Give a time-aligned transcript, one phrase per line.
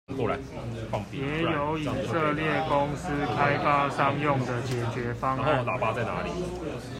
[1.11, 3.07] 也有以色列公司
[3.37, 5.63] 開發商用的解決方案